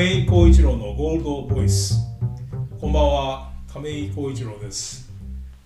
[0.00, 1.94] 亀井浩一郎のゴールドボイス。
[2.80, 5.12] こんばんは亀井浩一郎です、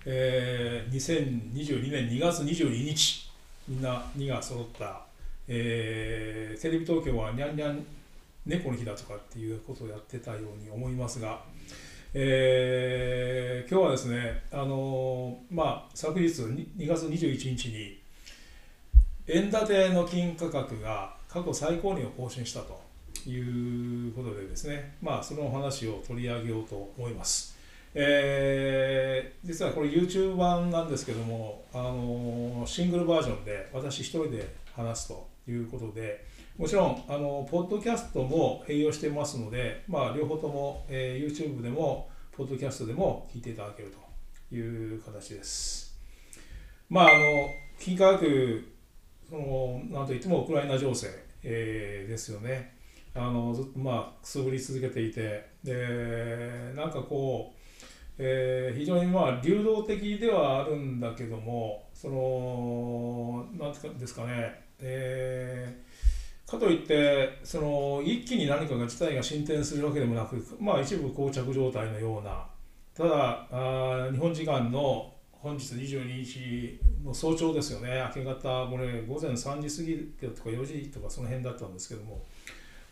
[0.04, 3.30] えー、2022年2月22日
[3.68, 5.02] みんな2が揃った、
[5.46, 7.86] えー、テレビ東京はにゃんにゃん
[8.44, 11.40] 猫の日だとかっていうことをやってたように思いますが、
[12.12, 18.00] えー、今日はですねあのーまあ昨日2月21日に
[19.28, 22.93] 円建ての金価格が過去最高値を更新したと。
[23.30, 27.56] いうことでですね、まあ、その話を取り上げようと思います。
[27.94, 36.24] えー実はこれ YouTube 版なんですけども、あのシングルバージョンで私一人で話すということで、
[36.58, 43.92] もちろん、あのポッドキャストも併用してますので、まあ、両方とも、えー YouTube でも、ポッドキャストでも聞いていただける
[44.50, 45.96] という形です。
[46.88, 48.72] まあ、あの金価格
[49.28, 51.08] そのなんといってもウクライナ情勢、
[51.42, 52.73] えーですよね。
[53.14, 57.58] あのずっとまあくすぶり続けていてでなんかこう、
[58.18, 66.14] えー非常にまあ流動的ではあるんだけどもそのなんていうんですかね、えー
[66.46, 72.46] かといってその一気に何かが事態が進展するわけでもなく、まあ、一部膠着状態のような
[72.94, 82.24] ただあ日本時間の本日22日の早朝ですよね、明け方、これ午前3時過ぎとか4時とかその辺だったんですけども、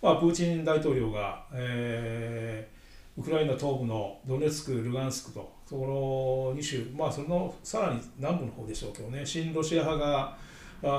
[0.02, 2.82] まあ、プーチン大統領が、えー
[3.14, 10.36] ウクライナ東部のドネツク、ルガンスクと、そこの2州、まあ、そのさらに南部の方でしょうけどね、親ロシア派が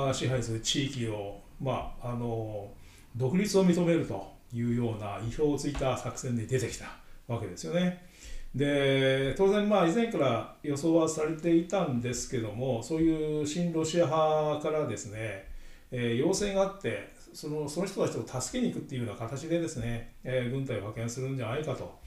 [0.10, 2.70] あ支配する地域を、まあ、あの
[3.16, 6.86] 独立を認めるというような意表をついた作戦で出てきた
[7.28, 8.06] わけですよね。
[8.54, 15.48] で当然まあ以前から予想はされていたんですけどもそういう親ロシア派からですね、
[15.90, 22.00] えー要請があってそのその人たちを助けに行くっていうような形でですね、えー軍隊を派遣するんじゃないかと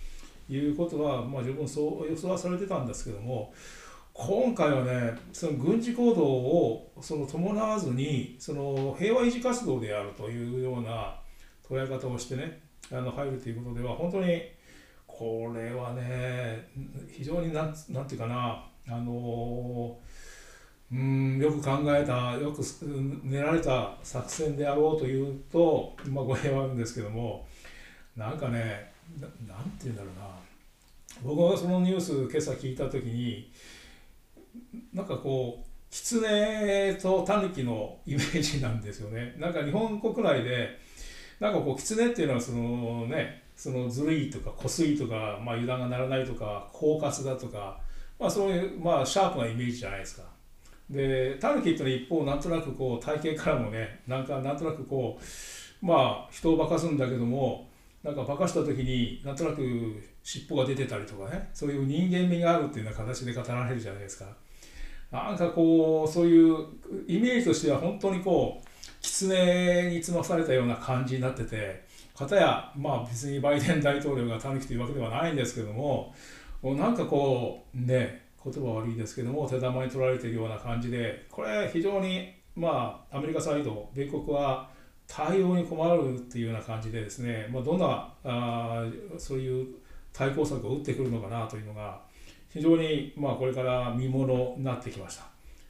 [0.49, 3.53] いうことは、まあ、十分そう予想はされてたんですけども
[4.13, 11.21] 今回はねその軍事行動をその伴わずにその平和維持活動であるというような
[11.69, 12.61] 捉え方をしてね
[12.91, 14.41] あの入るということでは本当に
[15.07, 16.69] これはね
[17.11, 19.99] 非常になんなんていうかなあの
[20.93, 22.63] うんよく考えたよく
[23.25, 27.47] 練られた作戦であろうというと、まあ、語弊はあるんですけども
[28.17, 30.27] なんかねななんて言うんだろうな
[31.23, 33.51] 僕がそのニュース今朝聞いた時に
[34.95, 40.79] なんかこう狐と狸のイメージなんですよねなんか日本国内で
[41.41, 47.81] なんかこう狐っていうのはそのねそのずるいとかこすいとか、まあ、油断がならないとか狡猾だとか、
[48.21, 50.36] まあ、そういう、まあ、シャープなイメージじゃないですか。
[50.89, 57.69] でタヌキっていうのは一方なんとなくこう体型からもねなんかなんとなくこうまあ人を化かすんだけども
[58.05, 64.27] なんか化かした時になんとなく尻尾が出てたりとかねそういう人間味があるっていうような形で語られるじゃないですか。
[65.11, 66.57] なんかこうそういう
[67.07, 68.69] イメージとしては本当にこう
[69.01, 71.85] 狐につまされたような感じになってて
[72.17, 76.15] 片やまあ別にバイデン大統領がタヌキというわけではないんですけども
[76.63, 84.69] なんかこうね言葉悪いですけども手玉に取られているような感じでこれ非常にまあアメリカサイド米国は
[85.07, 88.85] 対応に困るっていうような感じでですね、まあ、どんなあ
[89.19, 89.67] そういう
[90.13, 92.01] 対抗策を打ってくるのかなというのが
[92.49, 95.25] 非常にまあこれから見ものになってきました。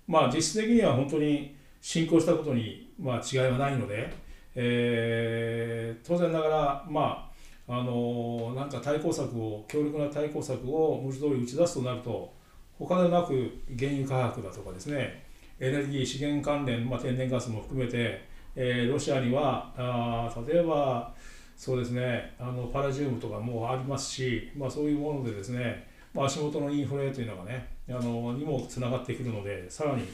[0.06, 4.12] まあ実質的には本当に進行したことにまあ違いはないので、
[4.54, 7.28] えー当然ながらま
[7.68, 12.32] ああのなんか対抗策を強力な対抗策を文字通り打ち出すとなると
[12.78, 15.24] 他でなく原油価格だとかですね
[15.58, 18.22] エネルギー資源関連、まあ、天然ガスも含めて、
[18.54, 21.12] えーロシアにはあ例えば
[21.56, 30.06] そうですねあのパラジウムとかもありますし、まあ、そういうものでですね、まあ、足元のインフレというのがねあのにもつながってくるのでさらに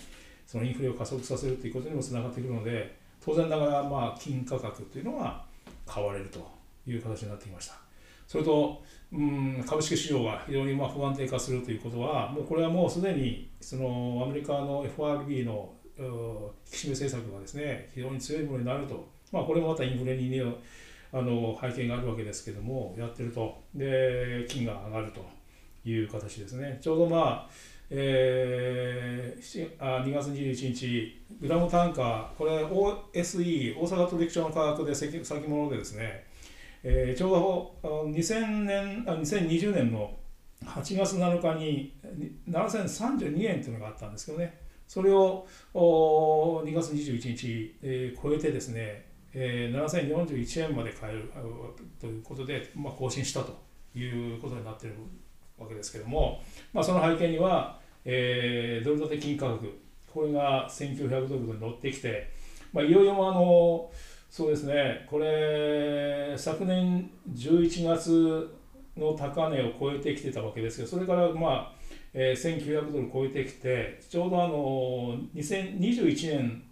[0.46, 5.44] そのインフレを加速させるということにもつながってくるので当然ながらまあ金価格というのが
[5.86, 6.48] 買われると
[6.86, 7.81] いう形になってきました。
[8.32, 8.82] それと、
[9.12, 20.42] うん、株式市場が非常にまあ不安定化するということは、もうこれはもうすでにそのアメリカの FRB の引き締め政策がですね非常に強いものになると、まあ、これもまたインフレに、ね、
[21.12, 25.26] あの背景があるわけですけども、やってると、で金が上がると
[25.84, 26.78] いう形ですね。
[26.80, 27.50] ちょうどまあ
[27.90, 36.31] えーあ2月21日、グラム単価、これ OSE、大阪取引所の価格で先先物でですね、
[36.82, 40.18] えーちょうど2000年あ2020年の
[40.64, 41.96] 8月7日に
[42.48, 51.32] 7032円というのがあったんですけどね、それをお2月21日、えー超えてですね、えー、7041円まで買える
[52.00, 53.58] ということで、まあ、更新したと
[53.94, 54.04] い
[54.36, 54.96] うことになっている
[55.58, 56.42] わけですけれども、
[56.72, 59.80] まあ、その背景には、えー、ドル建て金価格
[60.12, 62.30] これが1900ドルに乗ってきて、
[62.72, 63.90] まあ、いよいよあの
[64.32, 68.56] そうですねこれ昨年11月
[68.96, 71.72] の高値を超えてきてたわけですけどそれからまあ、
[72.14, 76.62] えー、1900ドル超えてきてちょうどあの2021年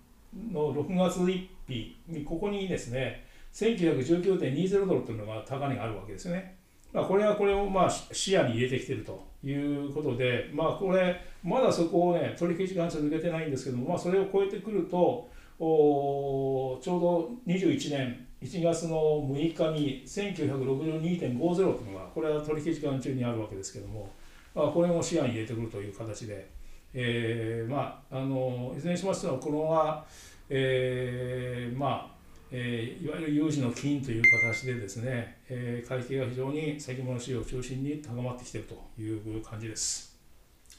[0.51, 6.57] の6月1日にここにですね1919.20ドルというのが高値があるわけですよね。
[6.95, 15.29] まあ、これはこれをまあ視野に入れてきているということで、まあ、これまだそこをね取引時間続けてないんですけども、まあ、それを超えてくると
[15.63, 24.09] おちょうど21年1月の6日に1962.50というのがこれは取引時間中にあるわけですけども、
[24.55, 26.49] まあ、これも視野に入れてくるという形で、
[26.95, 30.03] えー、まああのいずれにしましてもこのは、
[30.49, 32.21] えー、まあ
[32.53, 40.19] えー、いわゆる有事の金という形でですね、えー、会計が非常に先物市場を中心に高まってきているという感じです。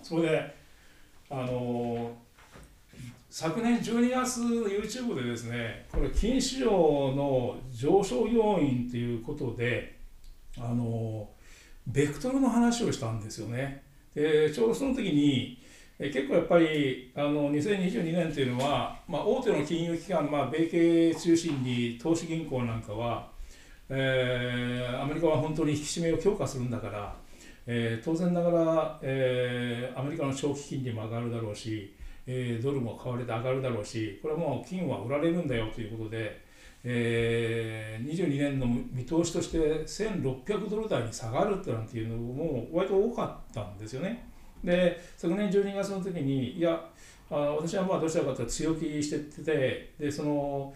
[0.03, 0.55] それで、
[1.29, 2.30] あのー
[3.29, 9.97] 昨年12月 YouTube でですねこれ金市場の上昇要因ということで
[10.59, 11.29] あの
[11.87, 13.83] ベクトルの話をしたんですよね。
[14.13, 15.61] でちょうどその時に
[16.03, 23.29] え結構やっぱりあの2022年というのは、まあ、大手の金融機関、まあ、米系中心に投資銀行なんかは、
[23.87, 27.15] えー、アメリカは本当に引き締めを強化するんだから、
[27.67, 31.93] えー、当然ながら、えー、アメリカの長期金利も上がるだろうし
[32.33, 36.41] えー、ドルも買われて上がるだろうしこれはもう金は売られるんだよということで、
[36.81, 44.29] えー、22年の見通しとして1600ドル台に下がるってなんていうのも割と多かったんですよね。
[44.63, 46.81] で昨年12月の時にいや
[47.29, 50.73] あ私はまあどちらかというと強気しててでその、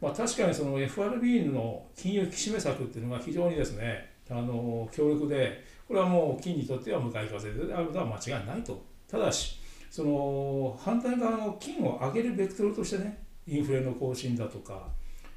[0.00, 8.82] まあ、確かにその FRB の金融引き締め策っていうのが非常にですねあの強力でこれはもう金にとっては向かい風であることは間違いないと。
[9.08, 9.60] ただし
[9.90, 14.88] その反対側の金を上げるベクトルとしてねインフレの更新だとか、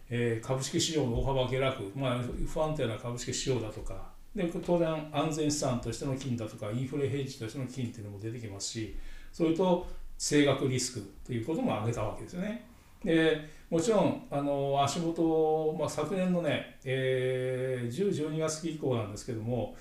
[0.10, 8.96] えー、株式市場の大幅下落、まあ、不安定な株式市場だとかで当然安全資産としての金だとかインフレヘッジとしての金っていうのも出てきますし
[9.32, 9.88] それと
[10.18, 12.66] 政学リスクということも挙げたわけですよね。
[13.04, 19.76] でもちろんあの足元、まあ、昨年のね、えー、10、12月期以降なんですけども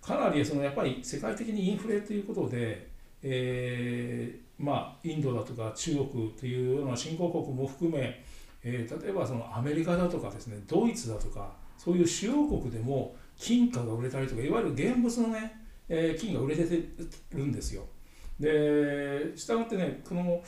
[0.00, 2.91] かなりそのやっぱり世界的にインフレということで
[3.22, 8.24] えー、まあ、インドだとか中国というような新興国も含め、
[8.62, 15.52] えー、例えばそのアメリカだとかですねドイツだとかそういう主要国でも金貨が売れたりとかいわゆる現物のね、
[15.88, 16.62] えー、金が売れて
[17.32, 17.84] るんですよ。
[18.38, 20.42] でしたがってねこの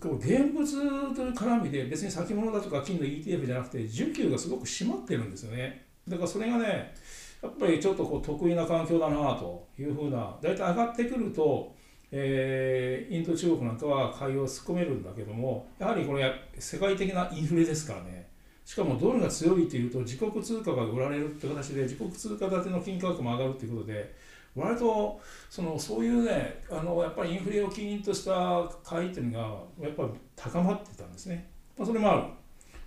[0.00, 5.86] この現物という絡みで別に先物だとか金の ETF じゃなくて需給がすごく締まってるんですよね。
[6.06, 6.94] だからそれがね
[7.42, 11.74] やっぱりちょっとこう得意な環境だなというふうな大体上がってくると
[12.12, 18.28] えー、インド中国なんかは買いを突っ込めるんだけどもやはりこれ世界的なインフレですからね。
[18.64, 24.14] しかもドルが強いというと自国通貨が売られるって形で自国通貨建ての金価格も上がるということで
[24.54, 32.32] 割とそのそういうねあのやっぱりインフレを起因とした買いっていうのがやっぱり高まってたんですね、まあ、それもあ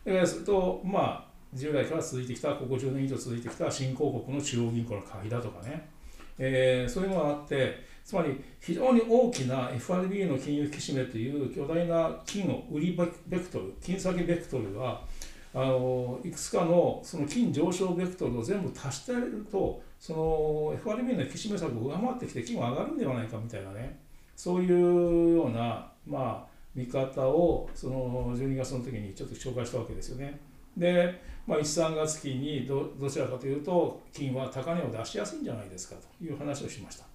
[0.06, 0.14] る。
[0.14, 5.88] でそれとまあ従来から続いてきたここ10年以上続いてきた新興国の中央銀行の買いだとかね、
[6.38, 15.02] えー、そういうのがあってつまり非常に大きな FRB の金融引き締めという巨大な金の売りベクトル金先ベクトルが
[15.56, 24.00] あのいくつかのその金上昇ベクトルを全部足してあげるとその FRB の引き締め策を上回ってきて金は上がるんではないかみたいなね
[24.36, 30.40] そういうようなまあ見方をその12月の時にちょっと紹介したわけですよね。
[30.76, 37.13] で、まあ、1、3月期にどどちらかというと金は高値を出しやすいんじゃないですかという話をしました。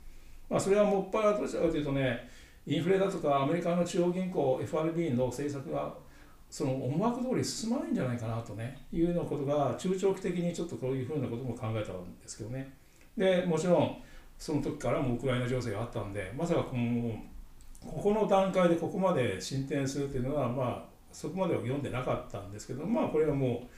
[0.49, 2.29] まあ、それはもっぱらどちらかというとね
[2.67, 5.95] インフレだとかアメリカの中央銀行 FRB の政策が
[6.51, 12.73] その思惑通り進まないんじゃないかなとねいうようなことが中長期的にちょっとこういうふうなことも考えたんですけどね
[13.17, 13.97] でもちろん
[14.39, 17.19] その時からもウクライナ情勢があったんでまさかこの
[17.81, 23.69] ここの段階でここまで進展するっていうのはまあそこまでは読んでなかったんですけどまあこれはも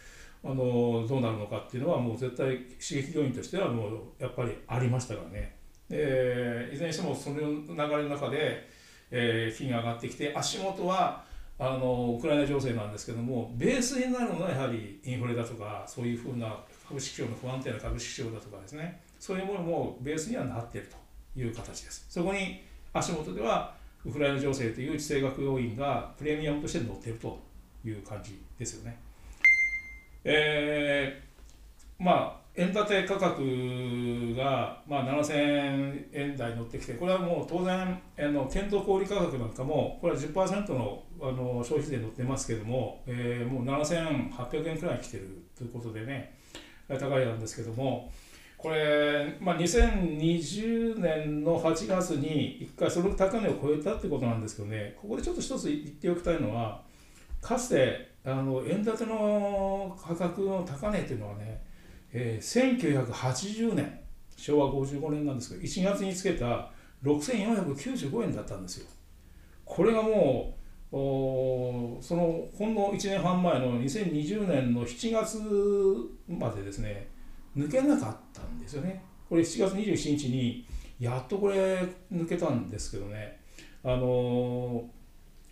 [0.44, 2.46] うあのどうなるのかっていうのはもう絶対
[2.80, 5.59] 刺激要因としてはもうやっぱりありましたからね。
[5.90, 8.68] えー、いずれにしてもその流れの中で、
[9.10, 11.24] えー、金が上がってきて足元は
[11.58, 16.56] あのウクライナ情勢なんですけどもベースになるのはやはりインフレだとかそういうふうな
[16.88, 19.00] 株式市場の不安定な株式市場だとかですね。
[19.18, 22.06] そういうものもベースにはなっているという形です。
[22.08, 27.38] そこに足元ではウクライナ情勢という地政学要因がプレミアムとして乗っていると
[27.84, 28.96] いう感じですよね。
[30.24, 37.80] えー、まあ円建て価格が、まあ、7000円台に乗ってきてこれはもう当然
[38.18, 46.34] あの検討小売価格なんかもこれは10%のあの消費税に乗ってますけども、えー、もう7800円くらい来てるということでね
[46.88, 48.10] 高いなんですけども
[48.56, 56.82] これ、まあ、2020年の8月に1回その高値を超えたってことなんですけどねここでちょっと一つ言っておきたいのは
[57.40, 61.62] かつてあの円建ての価格の高値っていうのはね、
[62.12, 64.00] えー、1980年
[64.36, 66.70] 昭和55年なんですけど1月につけた
[67.04, 68.86] 6495円だったんですよ。
[69.64, 70.56] これがも
[70.92, 70.92] う
[72.02, 75.38] そのほんの1年半前の2020年の7月
[76.28, 77.08] までですね
[77.56, 79.04] 抜けなかったんですよね。
[79.28, 80.66] これ7月27日に
[80.98, 83.40] やっとこれ抜けたんですけどね。
[83.84, 84.00] あのー、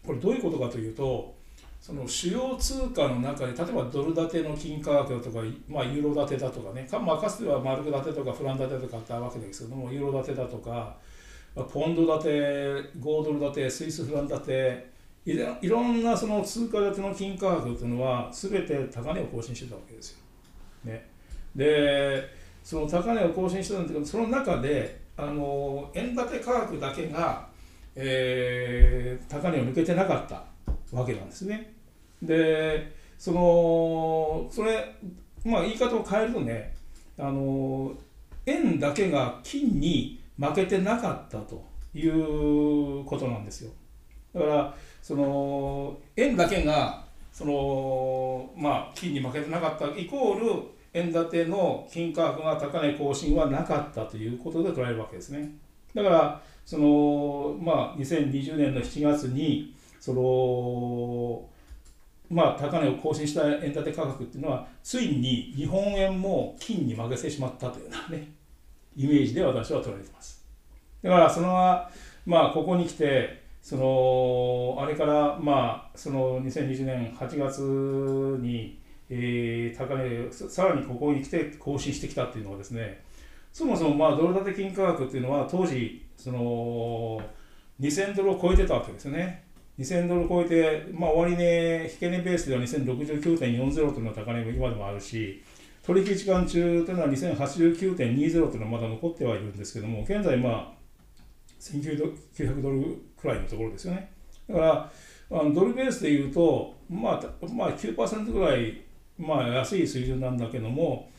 [0.07, 1.38] これどういうことかというと
[1.80, 10.97] その主要通貨の中で例えばドル建ての金価格だとか、まあ、ユーロ建てだとかねか,、まあ、かつてはマルク建てとかフラン建てとかあったわけですけどもユーロ建てだとか
[11.54, 12.28] まあポンド建て
[13.00, 20.18] 5ドル建てスイスフラン建ていろんなその通貨建ての金価格というのは全て高値を更新してたわけですよ。
[20.85, 21.06] ね、
[21.54, 22.23] で
[22.64, 27.47] その高値を更新してたんですけどその中であの円建て価格だけが、
[27.94, 30.42] えー、高値を抜けてなかった
[30.92, 31.73] わけなんですね。
[32.23, 34.95] でそのそれ
[35.45, 36.75] まあ言い方を変えるとね
[37.18, 37.92] あの
[38.47, 41.64] 円だけが金に負けてなかったと
[41.95, 43.73] いうことなんですよ。
[44.35, 50.62] だからその円だけがそのまあ金に負けてなかったイコール
[50.95, 55.50] 円建ての金価格が高値更新はなかったということで捉えるわけですね。
[55.95, 59.75] だからそのまあ2020年の7月に
[60.09, 61.47] その
[62.31, 68.27] まあ高値を更新した円建て価格っていうのはついに日本円も金に負けてしまったというようなね
[68.97, 70.43] イメージで私は捉えてます。
[71.03, 71.49] だからその
[72.25, 77.61] まあここに来てそのあれからまあその2020年8月
[78.43, 78.79] に、
[79.11, 83.05] えー、高値さらにここに来て更新してきたっていうのはですね
[83.53, 87.21] そもそもまあドル建て金価格っていうのは当時その
[87.79, 89.48] 2000ドルを超えてたわけですよね。
[89.78, 95.42] 2000ドル超えて、まあ、終値、引け値ベースでは2069.40というのが高値が今でもあるし、
[95.82, 100.78] 取引時間中というのは2089.20というのはまだ残ってはいるんですけども、現在、まあ、
[101.61, 104.11] 1900ドルくらいのところですよね。
[104.49, 104.92] だから、
[105.30, 108.82] あのドルベースでいうと、まあ、まあ9%ぐらい、
[109.16, 111.11] まあ、安い水準なんだけども、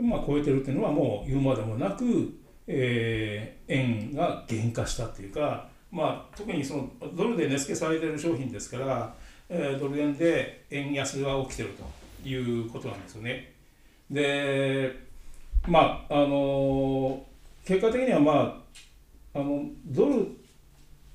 [0.00, 2.32] まあ、超えてるっていうのはもう言うまでもなく、
[2.66, 9.14] えー、円が減価したっていうか、まあ、特にそのドルで値付けされてる商品ですから、
[9.48, 11.70] えー、ドル円で円安が起きてる
[12.22, 13.52] ということなんですよね。
[14.10, 14.94] で、
[15.66, 17.24] まあ、あの
[17.64, 18.62] 結果的には、ま
[19.34, 20.26] あ、あのドル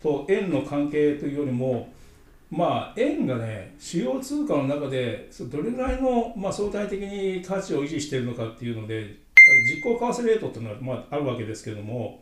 [0.01, 1.91] と円の関係というよりも、
[2.51, 9.17] まあ、円がね、主要通貨の中でどれぐらいの、まあ、相対的に価値を維持しているのかっていうので、
[9.75, 12.21] 実行為替レートっていうのは、まあ、あるわけですけれども、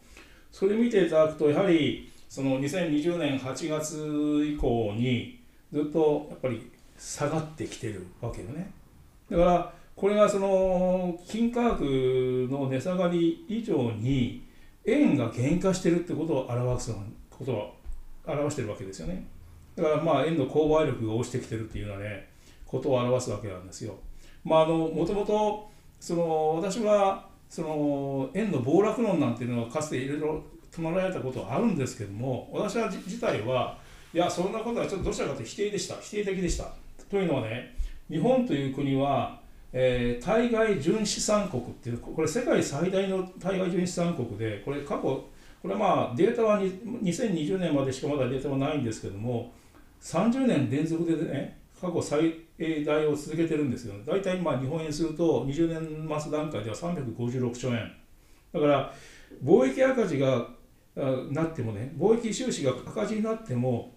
[0.52, 8.72] それ見ていただくと、やはり、その2020年8月以降にずっとやっぱり下がってきてるわけよね。
[9.30, 14.48] だからこれがその金価格の値下がり以上に
[14.86, 16.96] 円が減価してるってことを表す
[17.30, 17.76] ことを
[18.26, 19.28] 表してるわけですよね。
[19.76, 22.30] だからまあ円の購買力が落ちてきてるっていうのはね
[22.66, 23.94] ことを表すわけなんですよ。
[24.46, 25.70] まああのもともと
[26.00, 33.78] その私はその円の暴落論なんていうのはかつていろいろ唱えられたことはあるんですけども私は自体は
[34.14, 35.96] いやそんなことはちょっとどちらかというと否定でした。
[36.02, 36.74] 否定的でした。
[37.10, 37.76] というのはね
[38.10, 39.40] 日本という国は、
[39.72, 45.28] えー、対外純資産国っていうこれ世界最大の対外純資産国でこれ過去こ
[45.68, 49.54] れはまあデータは2020年までしかまだデータはないんですけども
[50.02, 52.36] 30年連続でね過去最
[52.86, 57.92] 大を続けてるんですよ、大体まあ日本円すると20年末段階では356兆円。
[58.54, 58.94] だから
[59.44, 60.48] 貿易赤字が
[60.96, 63.94] なってもね貿易収支が赤字になっても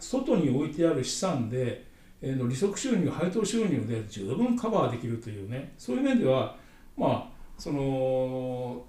[0.00, 1.86] 外に置いてある資産で、
[2.20, 6.56] えの利息収入配当収入で十分カバーできるというねそういう面では
[6.96, 8.84] まあその、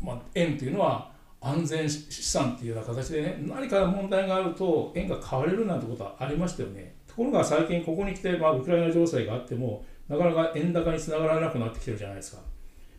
[0.00, 1.10] まあ、円というのは
[1.40, 6.94] 安全資産っていうような形でね何か問題があると円が買われるなんてことはありましたよね。
[7.06, 12.42] ところが最近ここに来て、まあ、ウクライナ情勢があってもなかなか円高につながらなくなってきてるじゃないですか。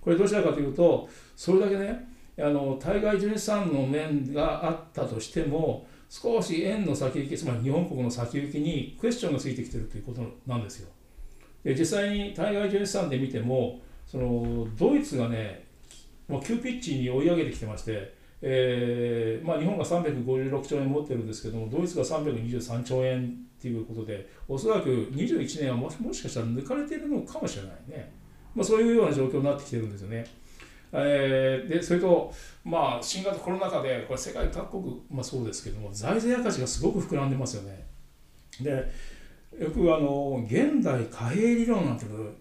[0.02, 10.90] これどちらかというとそれだけねあの対外純資産の面があったとしても少し円の先行きつまり日本国の先行きにクエスチョンがついてきてるということなんですよ。
[11.64, 15.68] で実際に対外純資産で見てもそのドイツがね
[16.28, 28.12] もう急ピッチに追い上げてきてまして、えーまあ、日本が356兆円持ってるんですけどもドイツが323兆円っていうことでおそらく21年はもしもしかしたら抜かれてるのかもしれないね、
[28.56, 30.26] まあ、そういうような状況になってきてるんですよね。
[30.94, 32.34] えー、でそれと、
[32.64, 37.88] まあ、新型コロナ禍でこれ世界各国、まあ、そうですけども財政赤字がすごく膨らんでますよね。
[38.62, 38.92] で
[39.60, 42.32] よくあの現代貨幣理論なんていうの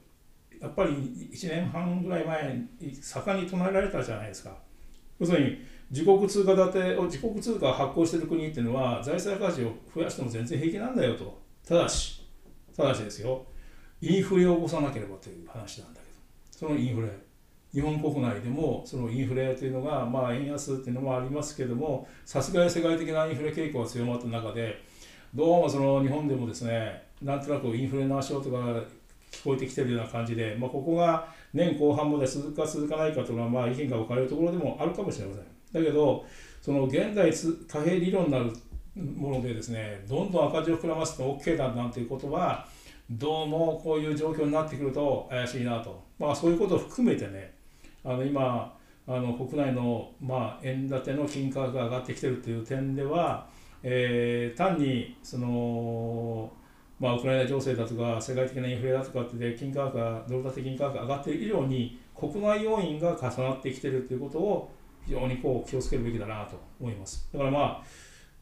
[0.60, 0.90] やっぱり
[1.32, 4.56] 1年半ぐらい前に盛んに唱えられたじゃないですか。
[5.18, 5.58] 要するに
[5.90, 12.22] 自国通貨建てを自国通貨を発行している国っていうのは財政赤字を増やしても全然平気なんだよとただし
[12.76, 13.44] ただしですよ
[14.00, 17.08] インフレを起こさなければという話なんだけどそのインフレ
[17.72, 24.82] 日本国内でもそのインフレというのがまあ円安っていうのもありますけれどもさすがに世界的なインフレ傾向が強まった中で
[25.34, 28.58] どうもその日本でもですねなんとなくインフレの足音が
[29.30, 35.44] 聞こえてきてるような感じで、まあ、ここが年後半まで続くか続かないかというのはまあ意見が分かれるところでもあるかもしれません。
[35.72, 36.24] だけど
[36.60, 37.32] その現代
[37.68, 38.52] 貨幣理論になる
[38.96, 42.66] ものでですねどんどん赤字を膨らますと OK だなんていうことは
[43.10, 47.59] どうもこういう状況になってくると怪しいなと、まあ、そういうことを含めてね
[48.04, 48.76] あの今
[49.06, 53.48] あの国内の、まあ、円建ての金価格が上がってきてるという点では、
[53.82, 56.52] えー、単にその、
[56.98, 64.70] まあ、ウクライナ情勢だとか世界的なインフレだとかって金価格がドル建て金価格が上がっている以上に国内要因が重なってきてるということを
[65.04, 67.28] 非常にこう気をつけるべきだなと思います。
[67.32, 67.82] だからまあ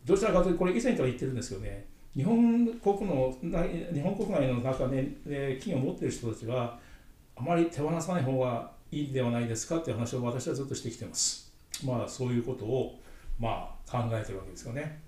[0.05, 1.87] どちらかというとこれ以前から言ってるんですけどね
[2.17, 6.79] 日本国の日本国内の中で、ね、金を持っている人たちは
[7.37, 11.53] あまり手放さない方がいいではないですかっていう話を私はずっとしてきてます。
[11.85, 12.99] まあそういうことを
[13.39, 15.01] まあ考えてるわけですよね。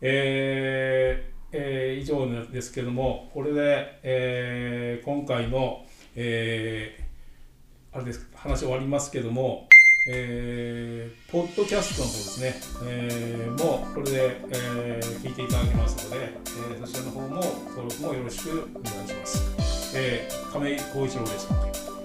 [0.00, 7.04] えーえー、以上ですけどもこれで、えー、今回の、え、
[7.92, 9.66] あれです話終わりますけども
[10.10, 12.54] えー、ポッドキャストの方ですね、
[12.86, 17.34] え、もうこれで、え、聞いていただけますので、え、そちらの方も
[17.68, 19.92] 登録もよろしくお願いします。
[19.94, 21.97] え、亀井浩一郎でした。